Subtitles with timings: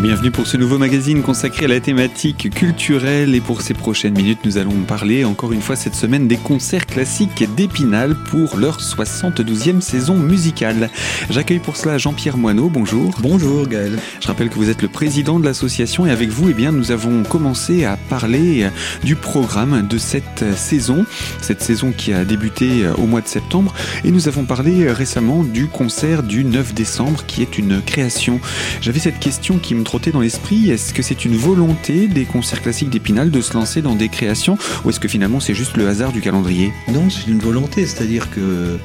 [0.00, 3.34] bienvenue pour ce nouveau magazine consacré à la thématique culturelle.
[3.34, 6.86] Et pour ces prochaines minutes, nous allons parler encore une fois cette semaine des concerts
[6.86, 10.88] classiques d'Épinal pour leur 72e saison musicale.
[11.28, 12.70] J'accueille pour cela Jean-Pierre Moineau.
[12.70, 13.14] Bonjour.
[13.20, 13.98] Bonjour Gaël.
[14.20, 16.92] Je rappelle que vous êtes le président de l'association et avec vous, eh bien, nous
[16.92, 18.70] avons commencé à parler
[19.04, 21.04] du programme de cette saison.
[21.42, 23.74] Cette saison qui a débuté au mois de septembre.
[24.04, 28.40] Et nous avons parlé récemment du concert du 9 décembre qui est une création.
[28.80, 30.70] J'avais cette question qui me dans l'esprit.
[30.70, 34.56] Est-ce que c'est une volonté des concerts classiques d'Épinal de se lancer dans des créations
[34.84, 36.72] ou est-ce que finalement c'est juste le hasard du calendrier?
[36.92, 38.78] Non, c'est une volonté, c'est-à-dire que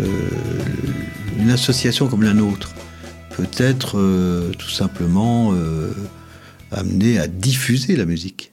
[0.00, 0.02] euh,
[1.38, 2.74] une association comme la nôtre
[3.36, 5.92] peut être euh, tout simplement euh,
[6.72, 8.50] amenée à diffuser la musique.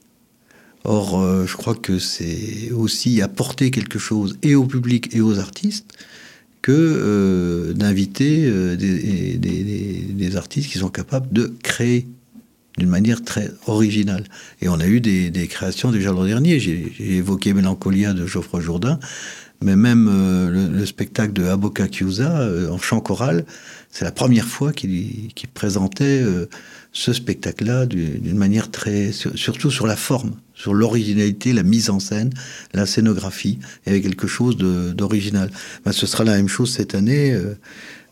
[0.84, 5.96] Or, je crois que c'est aussi apporter quelque chose et au public et aux artistes
[6.62, 12.06] que d'inviter des, des, artistes qui sont capables de créer
[12.78, 14.24] d'une manière très originale.
[14.60, 16.58] Et on a eu des, créations déjà l'an dernier.
[16.58, 18.98] J'ai évoqué Mélancolia de Geoffroy Jourdain,
[19.62, 23.44] mais même euh, le, spectacle de Aboka euh, en chant choral,
[23.90, 26.46] c'est la première fois qu'il présentait euh,
[26.92, 32.30] ce spectacle-là d'une manière très, surtout sur la forme, sur l'originalité, la mise en scène,
[32.74, 35.50] la scénographie, et avec quelque chose d'original.
[35.84, 37.36] Ben, ce sera la même chose cette année.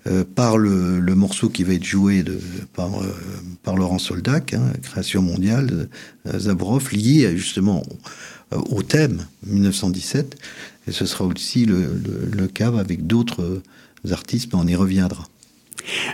[0.07, 2.39] Euh, par le, morceau qui va être joué de,
[2.73, 3.15] par, euh,
[3.63, 5.89] par Laurent Soldac, hein, Création mondiale,
[6.27, 7.83] euh, lié justement
[8.51, 10.39] au, thème 1917.
[10.89, 13.61] Et ce sera aussi le, cas avec d'autres
[14.11, 15.25] artistes, mais on y reviendra.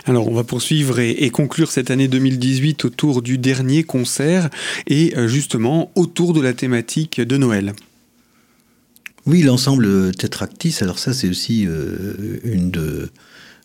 [0.05, 4.49] Alors, on va poursuivre et, conclure cette année 2018 autour du dernier concert
[4.87, 7.73] et justement autour de la thématique de Noël.
[9.25, 11.67] Oui, l'ensemble Tetractis, alors ça c'est aussi
[12.43, 13.11] une de,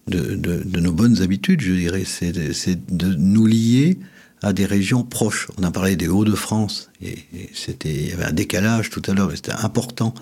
[0.08, 2.04] de, nos bonnes habitudes, je dirais.
[2.04, 3.98] C'est de, nous lier
[4.42, 5.48] à des régions proches.
[5.58, 7.18] On a parlé des Hauts-de-France, et,
[7.54, 10.14] c'était, il y avait un décalage tout à l'heure, mais c'était important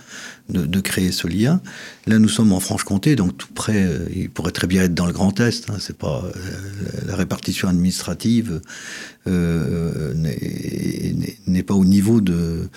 [0.50, 1.60] de, créer ce lien.
[2.06, 5.06] Là, nous sommes en Franche-Comté, donc tout près, euh, il pourrait très bien être dans
[5.06, 5.70] le Grand Est.
[5.70, 6.32] Hein, c'est pas euh,
[7.06, 8.60] la, répartition administrative
[9.28, 10.12] euh,
[11.47, 12.69] n'est pas au niveau de,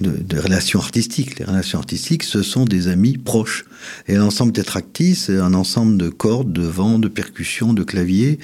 [0.00, 1.38] de, relations artistiques.
[1.38, 3.64] Les relations artistiques, ce sont des amis proches.
[4.06, 8.38] Et l'ensemble tétractis, c'est un ensemble de cordes, de vents, de percussions, de claviers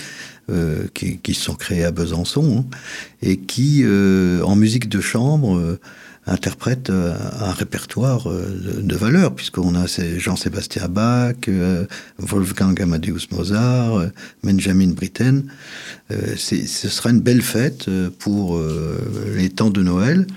[0.51, 2.77] euh, qui, qui, sont créés à Besançon hein,
[3.23, 5.79] et qui, euh, en musique de chambre, euh,
[6.27, 9.87] interprètent un répertoire de, de valeur, puisqu'on a
[10.19, 11.49] Jean-Sébastien Bach,
[12.19, 14.07] Wolfgang Amadeus Mozart,
[14.45, 15.51] Benjamin Britten.
[16.11, 18.61] ce sera une belle fête pour
[19.35, 20.29] les temps de Noël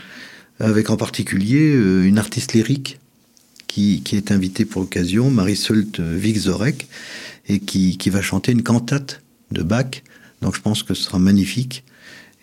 [0.59, 2.99] avec en particulier une artiste lyrique
[3.67, 6.87] qui, est invitée pour l'occasion, Marie-Solte Wigzorek,
[7.47, 9.21] et qui, va chanter une cantate
[9.55, 10.03] de Bach.
[10.41, 11.83] Donc je pense que ce sera magnifique.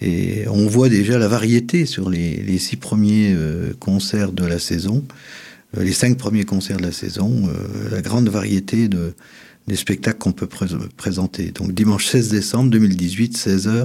[0.00, 5.05] Et on voit déjà la variété sur les, six premiers euh, concerts de la saison,
[5.77, 7.49] euh, les cinq premiers concerts de la saison,
[7.91, 9.15] la grande variété de,
[9.69, 10.49] des spectacles qu'on peut
[10.97, 11.53] présenter.
[11.53, 13.84] Donc dimanche 16 décembre 2018, 16h,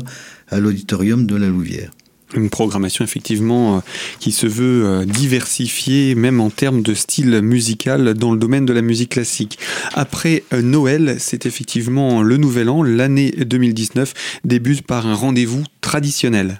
[0.49, 1.91] à l'auditorium de la Louvière
[2.35, 3.79] une programmation effectivement euh,
[4.19, 8.73] qui se veut euh, diversifiée, même en termes de style musical dans le domaine de
[8.73, 9.57] la musique classique.
[9.93, 16.57] Après euh, Noël, c'est effectivement le Nouvel An, l'année 2019 débute par un rendez-vous traditionnel.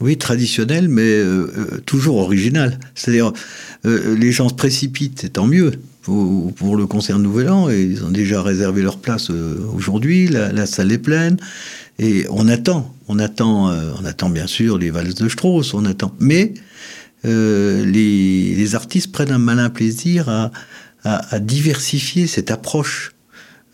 [0.00, 1.20] Oui, traditionnel, mais
[1.84, 2.78] toujours original.
[2.94, 3.32] C'est-à-dire,
[3.84, 5.72] les gens se précipitent, c'est tant mieux
[6.02, 10.92] pour, le concert Nouvel An, et ils ont déjà réservé leur place aujourd'hui, la, salle
[10.92, 11.36] est pleine,
[11.98, 15.84] et on attend, on attend, euh, on attend bien sûr les valses de Strauss, on
[15.84, 16.14] attend.
[16.20, 16.54] Mais
[17.24, 20.50] euh, les, artistes prennent un malin plaisir à,
[21.38, 23.14] diversifier cette approche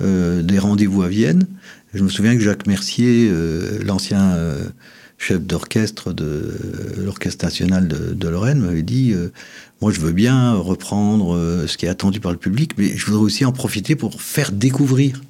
[0.03, 1.47] euh, des rendez-vous à Vienne.
[1.93, 3.31] Je me souviens que Jacques Mercier,
[3.85, 4.37] l'ancien
[5.25, 6.55] chef d'orchestre de
[6.99, 9.15] l'Orchestre national de, Lorraine, m'avait dit
[9.81, 13.23] Moi, je veux bien reprendre ce qui est attendu par le public, mais je voudrais
[13.23, 15.21] aussi en profiter pour faire découvrir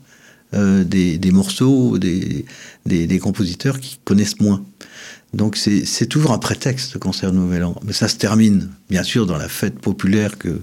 [0.54, 2.44] euh, des, morceaux, des,
[2.86, 4.64] des, compositeurs qui connaissent moins.
[5.32, 7.74] Donc c'est toujours un prétexte, le concert Nouvel An.
[7.84, 10.60] Mais ça se termine, bien sûr, dans la fête populaire que,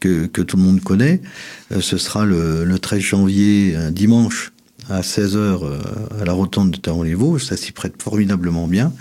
[0.00, 1.20] que, tout le monde connaît.
[1.72, 4.52] Euh, ce sera le, 13 janvier, un dimanche,
[4.88, 5.78] à 16h, euh,
[6.20, 7.44] à la rotonde de Taron-les-Vosges.
[7.44, 8.92] Ça s'y prête formidablement bien.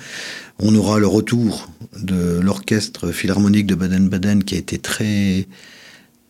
[0.59, 1.69] On aura le retour
[2.01, 5.47] de l'orchestre philharmonique de Baden-Baden qui a été très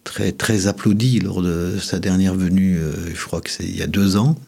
[0.04, 3.82] très, très applaudi lors de sa dernière venue, euh, je crois que c'est il y
[3.82, 4.40] a deux ans,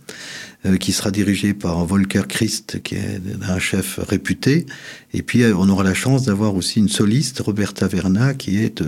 [0.66, 4.66] euh, qui sera dirigé par Volker Christ, qui est un chef réputé.
[5.14, 8.82] Et puis on aura la chance d'avoir aussi une soliste, Roberta Verna, qui est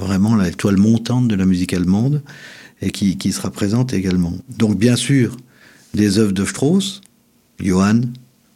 [0.00, 2.22] vraiment la toile montante de la musique allemande
[2.82, 4.34] et qui, qui sera présente également.
[4.58, 5.36] Donc bien sûr,
[5.94, 7.00] des œuvres de Strauss,
[7.60, 8.12] Johann,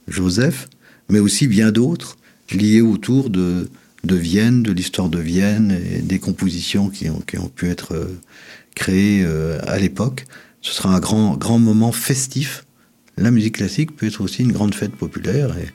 [0.09, 0.69] Joseph,
[1.09, 2.17] mais aussi bien d'autres
[2.51, 3.69] liés autour de,
[4.05, 7.95] de Vienne, de l'histoire de Vienne et des compositions qui ont, qui ont pu être
[7.95, 8.19] euh,
[8.75, 10.27] créées euh, à l'époque.
[10.61, 12.65] Ce sera un grand, grand moment festif.
[13.17, 15.69] La musique classique peut être aussi une grande fête populaire et,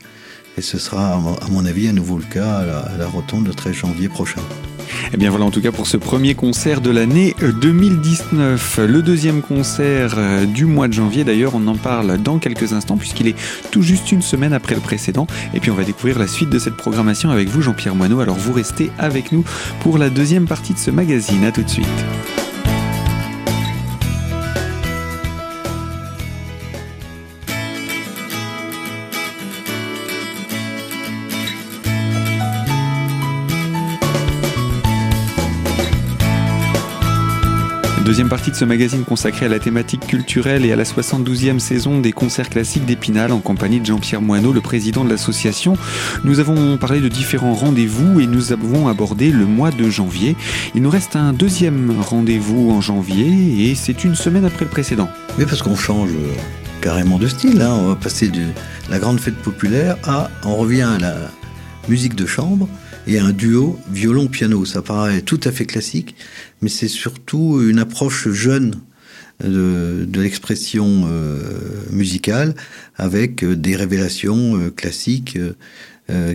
[0.57, 3.53] et ce sera, à mon avis, à nouveau le cas à la, à Rotonde le
[3.53, 4.41] 13 janvier prochain.
[4.89, 8.79] Et eh bien voilà en tout cas pour ce premier concert de l'année 2019.
[8.87, 12.97] Le deuxième concert euh, du mois de janvier d'ailleurs, on en parle dans quelques instants
[12.97, 13.35] puisqu'il est
[13.71, 15.27] tout juste une semaine après le précédent.
[15.53, 18.19] Et puis on va découvrir la suite de cette programmation avec vous Jean-Pierre Moineau.
[18.19, 19.43] Alors vous restez avec nous
[19.81, 21.43] pour la deuxième partie de ce magazine.
[21.45, 21.87] A tout de suite.
[38.09, 41.99] Deuxième partie de ce magazine consacré à la thématique culturelle et à la 72e saison
[41.99, 45.77] des concerts classiques d'Épinal en compagnie de Jean-Pierre Moineau, le président de l'association.
[46.23, 50.35] Nous avons parlé de différents rendez-vous et nous avons abordé le mois de janvier.
[50.73, 55.09] Il nous reste un deuxième rendez-vous en janvier et c'est une semaine après le précédent.
[55.37, 56.33] Oui, parce qu'on change euh,
[56.81, 57.61] carrément de style.
[57.61, 57.77] Hein.
[57.79, 58.41] On va passer de
[58.89, 61.15] la grande fête populaire à, on revient à la
[61.87, 62.67] musique de chambre
[63.07, 64.65] et un duo violon-piano.
[64.65, 66.15] Ça paraît tout à fait classique,
[66.61, 68.75] mais c'est surtout une approche jeune
[69.43, 71.39] de, l'expression euh,
[71.91, 72.55] musicale
[72.97, 75.37] avec euh, des révélations euh, classiques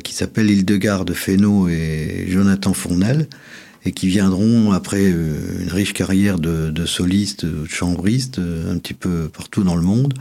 [0.04, 3.26] qui s'appellent Hildegard Fesneau et Jonathan Fournel
[3.84, 9.28] et qui viendront après une riche carrière de, de solistes, de chambristes, un petit peu
[9.36, 10.14] partout dans le monde,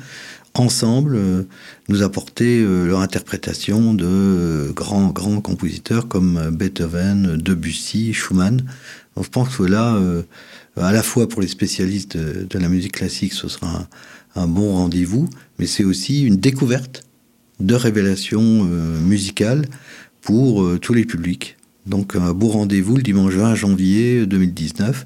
[0.56, 1.46] ensemble
[1.88, 8.64] nous apporter leur interprétation de grands, grands compositeurs comme Beethoven, Debussy, Schumann.
[9.22, 10.00] Je pense que là,
[10.78, 13.88] à la fois pour les spécialistes de la musique classique, ce sera
[14.36, 15.30] un, un bon rendez-vous,
[15.60, 17.04] mais c'est aussi une découverte
[17.60, 19.66] de révélations musicales
[20.22, 21.58] pour tous les publics.
[21.86, 25.06] Donc un beau rendez-vous le dimanche 20 janvier 2019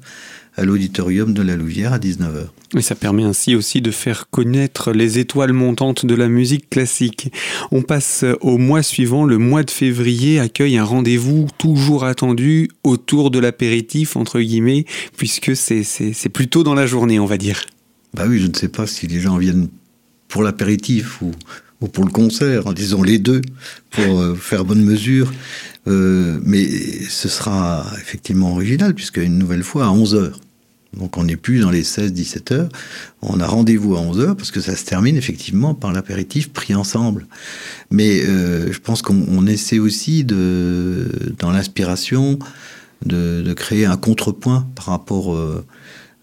[0.58, 2.48] à l'auditorium de la Louvière à 19h.
[2.76, 7.32] Et ça permet ainsi aussi de faire connaître les étoiles montantes de la musique classique.
[7.70, 13.30] On passe au mois suivant, le mois de février accueille un rendez-vous toujours attendu autour
[13.30, 14.84] de l'apéritif, entre guillemets,
[15.16, 17.62] puisque c'est plutôt dans la journée, on va dire.
[18.14, 19.68] Bah oui, je ne sais pas si les gens viennent
[20.26, 21.30] pour l'apéritif ou,
[21.80, 23.42] ou pour le concert, en disant les deux,
[23.90, 25.32] pour euh, faire bonne mesure.
[25.86, 26.66] Euh, mais
[27.08, 30.32] ce sera effectivement original, puisque une nouvelle fois à 11h.
[30.96, 32.68] Donc on n'est plus dans les 16-17 heures.
[33.22, 36.74] On a rendez-vous à 11 heures parce que ça se termine effectivement par l'apéritif pris
[36.74, 37.26] ensemble.
[37.90, 41.08] Mais euh, je pense qu'on essaie aussi de,
[41.38, 42.38] dans l'inspiration
[43.04, 45.64] de, créer un contrepoint par rapport euh,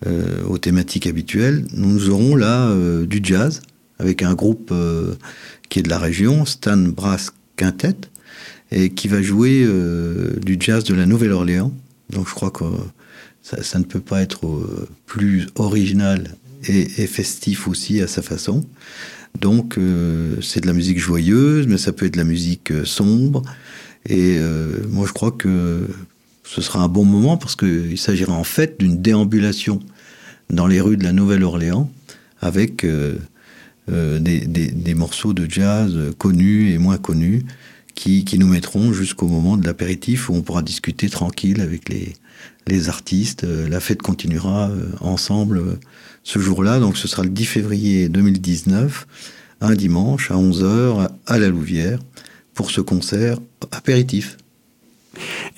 [0.07, 1.65] euh, aux thématiques habituelles.
[1.73, 2.73] Nous aurons là
[3.05, 3.61] du jazz
[3.99, 4.73] avec un groupe
[5.69, 7.95] qui est de la région, Stan Brass Quintet,
[8.71, 9.65] et qui va jouer
[10.41, 11.71] du jazz de la Nouvelle-Orléans.
[12.09, 12.65] Donc je crois que
[13.45, 16.35] ça, ne peut pas être euh, plus original
[16.67, 18.65] et, festif aussi à sa façon.
[19.39, 22.85] Donc euh, c'est de la musique joyeuse, mais ça peut être de la musique euh,
[22.85, 23.43] sombre.
[24.07, 24.37] Et
[24.87, 25.87] moi je crois que
[26.43, 29.79] ce sera un bon moment parce qu'il s'agira en fait d'une déambulation
[30.51, 31.91] dans les rues de la Nouvelle-Orléans
[32.39, 32.85] avec
[33.87, 37.45] des, morceaux de jazz connus et moins connus
[37.95, 42.13] qui nous mettront jusqu'au moment de l'apéritif où on pourra discuter tranquille avec les,
[42.67, 43.43] les artistes.
[43.43, 45.79] Euh, la fête continuera euh, ensemble euh,
[46.23, 49.07] ce jour-là, donc ce sera le 10 février 2019,
[49.61, 51.99] un dimanche à 11h à la Louvière
[52.53, 53.37] pour ce concert
[53.71, 54.37] apéritif.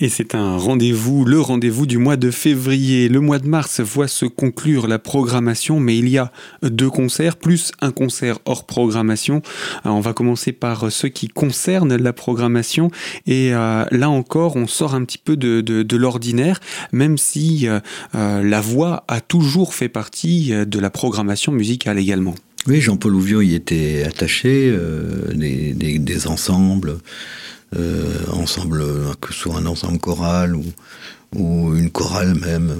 [0.00, 3.08] Et c'est un rendez-vous, le rendez-vous du mois de février.
[3.08, 6.30] Le mois de mars voit se conclure la programmation, mais il y a
[6.62, 9.42] deux concerts, plus un concert hors programmation.
[9.84, 12.92] Alors on va commencer par ceux qui concernent la programmation.
[13.26, 16.60] Et euh, là encore, on sort un petit peu de, de, l'ordinaire,
[16.92, 17.80] même si euh,
[18.12, 22.36] la voix a toujours fait partie de la programmation musicale également.
[22.68, 26.98] Oui, Jean-Paul Ouvion y était attaché, euh, des, des, ensembles euh,
[28.32, 28.82] ensemble,
[29.20, 30.64] que ce soit un ensemble choral ou,
[31.36, 32.74] ou une chorale même,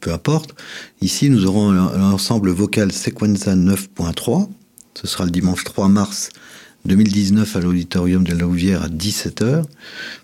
[0.00, 0.54] peu importe.
[1.00, 4.48] Ici, nous aurons l'ensemble vocal Sequenza 9.3.
[4.94, 6.30] Ce sera le dimanche 3 mars
[6.84, 9.64] 2019 à l'auditorium de la Louvière à 17h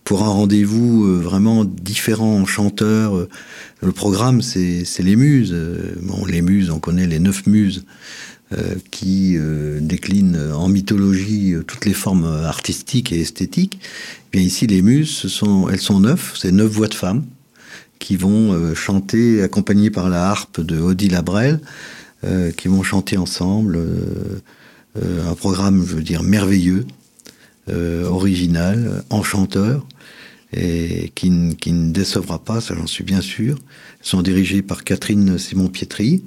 [0.04, 3.16] pour un rendez-vous euh, vraiment différent chanteurs.
[3.16, 3.28] Euh,
[3.82, 5.56] le programme, c'est les muses.
[6.02, 8.29] Bon, les muses, on connaît les neuf muses euh,
[8.90, 13.78] qui euh, décline en mythologie euh, toutes les formes artistiques et esthétiques.
[14.32, 17.24] Et bien ici, les muses, sont, elles sont neuf, c'est neuf voix de femmes
[18.00, 21.60] qui vont euh, chanter, accompagnées par la harpe de Odile Labrel,
[22.24, 26.86] euh, qui vont chanter ensemble euh, un programme, je veux dire, merveilleux,
[28.04, 29.86] original, enchanteur,
[30.52, 33.54] et qui, ne décevra pas, ça j'en suis bien sûr.
[34.00, 36.24] Elles sont dirigées par Catherine Simon-Pietri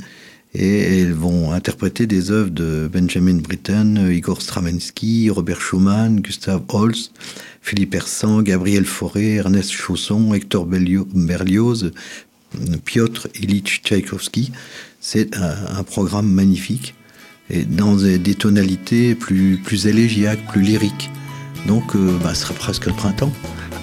[0.56, 7.12] et elles vont interpréter des œuvres de Benjamin Britten, Igor Stravinsky, Robert Schumann, Gustave Holst,
[7.62, 11.92] Philippe Hersan, Gabriel Fauré, Ernest Chausson, Hector Berlioz,
[12.86, 14.52] Piotr Ilyich Tchaïkovski.
[15.00, 16.94] C'est un, programme magnifique
[17.50, 21.10] et dans des, tonalités plus, plus élégiaques, plus lyriques.
[21.68, 23.32] Donc, euh, bah, ce sera presque le printemps.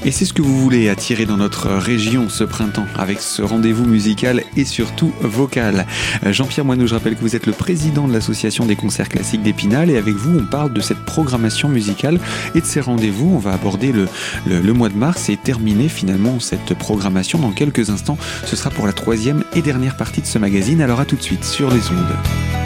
[0.05, 3.85] Et c'est ce que vous voulez attirer dans notre région ce printemps avec ce rendez-vous
[3.85, 5.87] musical et surtout vocal.
[6.25, 9.91] Jean-Pierre Moineau, je rappelle que vous êtes le président de l'association des concerts classiques d'Épinal
[9.91, 12.19] et avec vous on parle de cette programmation musicale
[12.55, 13.31] et de ces rendez-vous.
[13.35, 14.09] On va aborder le,
[14.47, 18.17] le, mois de mars et terminer finalement cette programmation dans quelques instants.
[18.47, 20.81] Ce sera pour la troisième et dernière partie de ce magazine.
[20.81, 22.60] Alors à tout de suite sur les ondes.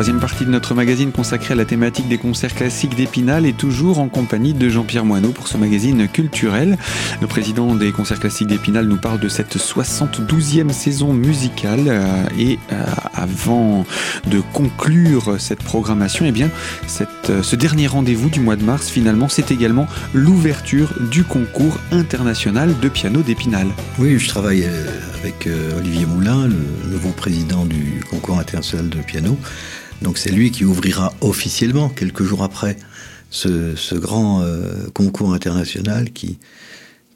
[0.00, 3.98] Troisième partie de notre magazine consacrée à la thématique des concerts classiques d'Épinal et toujours
[3.98, 6.78] en compagnie de Jean-Pierre Moineau pour ce magazine culturel.
[7.20, 12.58] Le président des concerts classiques d'Épinal nous parle de cette 72e saison musicale euh, et
[12.72, 13.84] euh, avant
[14.26, 16.48] de conclure cette programmation, eh bien,
[17.28, 22.74] euh, ce dernier rendez-vous du mois de mars, finalement, c'est également l'ouverture du concours international
[22.80, 23.66] de piano d'Épinal.
[23.98, 24.66] Oui, je travaille
[25.18, 29.36] avec Olivier Moulin, le nouveau président du concours international de piano.
[30.02, 32.76] Donc c'est lui qui ouvrira officiellement, quelques jours après,
[33.30, 36.38] ce, grand euh, concours international qui,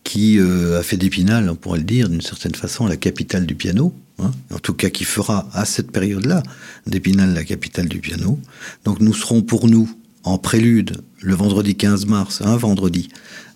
[0.05, 3.55] qui euh, a fait d'Épinal, on pourrait le dire d'une certaine façon, la capitale du
[3.55, 3.95] piano.
[4.21, 4.31] Hein.
[4.53, 6.45] en tout cas qui fera à cette période-là
[6.87, 8.39] d'Épinal la capitale du piano.
[8.85, 9.91] Donc nous serons pour nous
[10.23, 13.09] en prélude le vendredi 15 mars, un vendredi,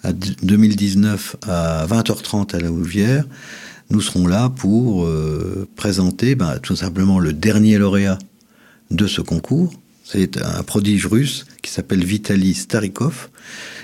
[0.03, 3.25] à 2019 à 20h30 à la Louvière.
[3.91, 8.19] Nous serons là pour euh, présenter ben, tout simplement le dernier lauréat
[8.91, 9.73] de ce concours.
[10.05, 13.29] C'est un prodige russe qui s'appelle Vitaly Starikov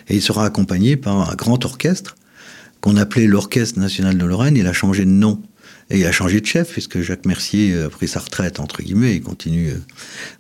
[0.09, 2.17] et il sera accompagné par un grand orchestre
[2.81, 4.57] qu'on appelait l'Orchestre national de Lorraine.
[4.57, 5.43] Il a changé de nom
[5.91, 9.17] et il a changé de chef puisque Jacques Mercier a pris sa retraite entre guillemets,
[9.17, 9.83] il continue, euh,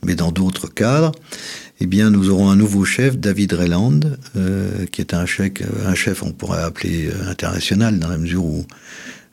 [0.05, 1.13] mais dans d'autres cadres.
[1.81, 4.01] Eh bien, nous aurons un nouveau chef, David Reland,
[4.37, 5.53] euh, qui est un chef,
[5.85, 8.65] un chef, on pourrait appeler euh, international dans la mesure où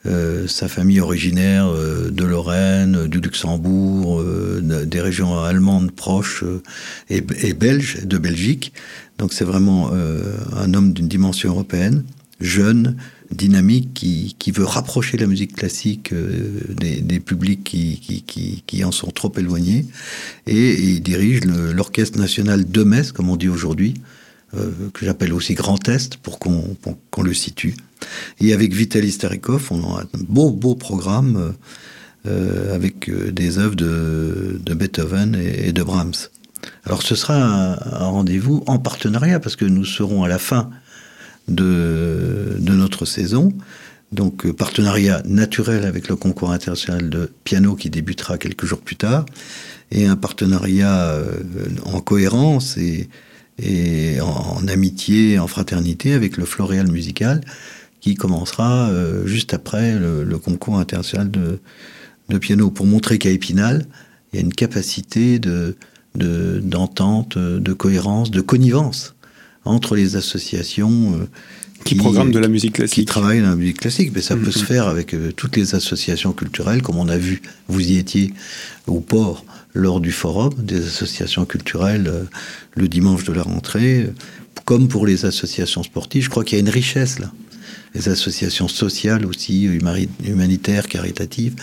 [0.04, 6.42] euh, sa famille originaire euh, de Lorraine, du Luxembourg, euh, des régions allemandes proches
[7.08, 8.72] et, et, belges, de Belgique.
[9.18, 12.02] Donc c'est vraiment un homme d'une dimension européenne,
[12.40, 12.96] jeune,
[13.30, 19.86] dynamique, qui, veut rapprocher la musique classique des, publics qui, en sont trop éloignés.
[20.48, 23.94] Et, il dirige l'Orchestre national de Metz, comme on dit aujourd'hui,
[24.50, 27.76] que j'appelle aussi Grand Est, pour qu'on le situe.
[28.40, 31.52] Et avec Vitaly Starikov, on a un beau, beau programme euh,
[32.28, 36.28] euh, avec euh, des œuvres de, Beethoven et, de Brahms.
[36.84, 40.70] Alors ce sera un, rendez-vous en partenariat parce que nous serons à la fin
[41.48, 43.52] de, de notre saison.
[44.12, 49.24] Donc partenariat naturel avec le concours international de piano qui débutera quelques jours plus tard,
[49.90, 51.18] et un partenariat
[51.84, 53.08] en cohérence et,
[54.20, 57.40] en, en, amitié, en fraternité avec le Floréal musical
[58.02, 61.60] qui commencera euh, juste après le, concours international de,
[62.28, 63.86] de, piano, pour montrer qu'à Épinal,
[64.32, 65.76] il y a une capacité de,
[66.14, 69.14] d'entente, de, cohérence, de connivence
[69.64, 71.28] entre les associations euh,
[71.84, 72.94] qui, programment de la musique classique.
[72.94, 74.10] Qui travaillent dans la musique classique.
[74.12, 74.58] Mais ça peut mm-hmm.
[74.58, 78.34] se faire avec euh, toutes les associations culturelles, comme on a vu, vous y étiez
[78.88, 79.44] au port
[79.74, 82.26] lors du forum des associations culturelles
[82.74, 84.10] le dimanche de la rentrée,
[84.64, 86.24] comme pour les associations sportives.
[86.24, 87.32] Je crois qu'il y a une richesse là
[87.94, 91.54] les associations sociales aussi, humanitaires, caritatives.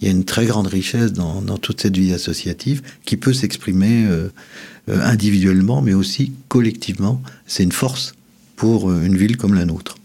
[0.00, 4.06] Il y a une très grande richesse dans, toute cette vie associative qui peut s'exprimer
[4.06, 4.28] euh,
[4.88, 7.22] euh, individuellement, mais aussi collectivement.
[7.46, 8.14] C'est une force
[8.56, 9.95] pour euh, une ville comme la nôtre.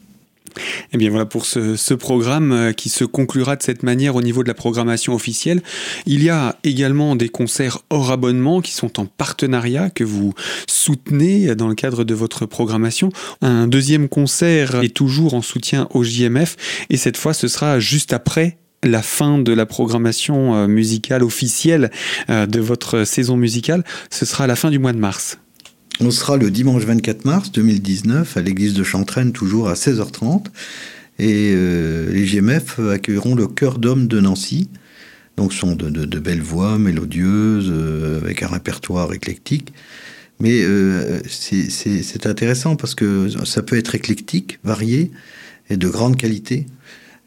[0.92, 4.22] Et eh bien voilà pour ce, programme euh, qui se conclura de cette manière au
[4.22, 5.62] niveau de la programmation officielle.
[6.06, 10.34] Il y a également des concerts hors abonnement qui sont en partenariat, que vous
[10.68, 13.10] soutenez dans le cadre de votre programmation.
[13.42, 16.58] Un deuxième concert est toujours en soutien au JMF
[16.90, 21.92] et cette fois ce sera juste après la fin de la programmation euh, musicale officielle
[22.30, 23.84] euh, de votre saison musicale.
[24.10, 25.38] Ce sera à la fin du mois de mars.
[26.00, 30.46] On sera le dimanche 24 mars 2019 à l'église de Chantraine, toujours à 16h30.
[31.20, 34.70] Et euh, les GMF accueilleront le Cœur d'Homme de Nancy
[35.38, 37.72] Donc, sont de, de belles voix mélodieuses,
[38.24, 39.74] avec un répertoire éclectique.
[40.40, 40.66] Mais
[41.28, 45.12] c'est intéressant parce que ça peut être éclectique, varié
[45.70, 46.66] et de grande qualité.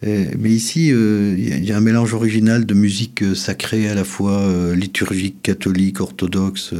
[0.07, 3.95] Euh, mais ici, euh, il y a un mélange original de musique euh, sacrée, à
[3.95, 4.45] la fois
[4.75, 6.75] liturgique, catholique, orthodoxe,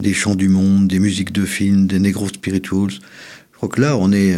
[0.00, 2.92] des chants du monde, des musiques de films, des negro spirituals.
[2.92, 4.36] Je crois que là, on est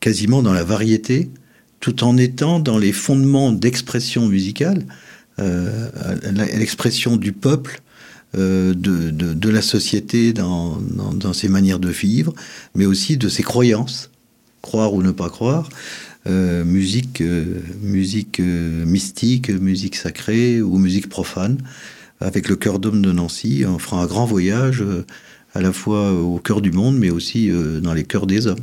[0.00, 1.30] quasiment dans la variété,
[1.80, 4.86] tout en étant dans les fondements d'expression musicale,
[5.38, 7.82] l'expression du peuple,
[8.34, 10.80] de, la société dans,
[11.34, 12.32] ses manières de vivre,
[12.74, 14.10] mais aussi de ses croyances,
[14.62, 15.68] croire ou ne pas croire.
[16.26, 21.58] Euh, musique, euh, musique euh, mystique, musique sacrée ou musique profane.
[22.20, 24.82] Avec le cœur d'homme de Nancy, on fera un grand voyage
[25.52, 27.50] à la fois au cœur du monde, mais aussi
[27.82, 28.60] dans les cœurs des hommes.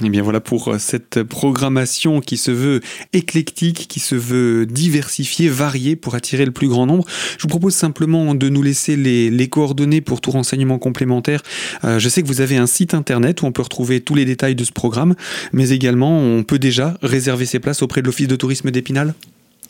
[0.00, 2.80] Et eh bien voilà pour euh, cette programmation qui se veut
[3.12, 7.04] éclectique, qui se veut diversifiée, variée pour attirer le plus grand nombre.
[7.38, 11.42] Je vous propose simplement de nous laisser les, coordonnées pour tout renseignement complémentaire.
[11.84, 14.24] Euh, je sais que vous avez un site internet où on peut retrouver tous les
[14.24, 15.14] détails de ce programme,
[15.52, 19.14] mais également on peut déjà réserver ses places auprès de l'Office de tourisme d'Épinal.